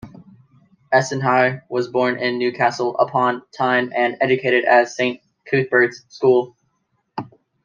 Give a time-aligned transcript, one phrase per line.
[0.91, 6.57] Essenhigh was born in Newcastle upon Tyne and educated at Saint Cuthbert's School.